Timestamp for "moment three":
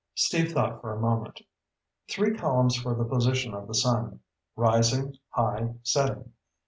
0.99-2.35